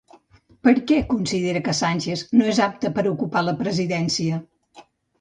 [0.67, 4.45] Per què considera que Sánchez no és apte per a ocupar la presidència?